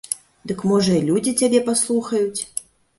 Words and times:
Дык, 0.51 0.63
можа, 0.71 0.97
і 0.97 1.05
людзі 1.11 1.37
цябе 1.45 1.63
паслухаюць. 1.71 2.39